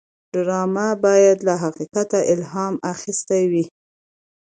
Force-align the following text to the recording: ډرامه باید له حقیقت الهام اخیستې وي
ډرامه 0.33 0.87
باید 1.05 1.37
له 1.47 1.53
حقیقت 1.63 2.09
الهام 2.33 2.75
اخیستې 2.93 3.41
وي 3.51 3.65